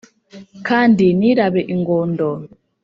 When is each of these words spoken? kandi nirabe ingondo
kandi 0.67 1.05
nirabe 1.19 1.61
ingondo 1.73 2.27